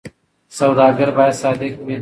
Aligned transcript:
سوداګر 0.57 1.09
باید 1.17 1.35
صادق 1.41 1.71
وي. 1.79 1.89